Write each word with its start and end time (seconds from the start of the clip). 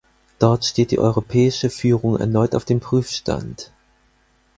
Dort 0.39 0.65
steht 0.65 0.89
die 0.89 0.97
europäische 0.97 1.69
Führung 1.69 2.17
erneut 2.17 2.55
auf 2.55 2.65
dem 2.65 2.79
Prüfstand. 2.79 3.69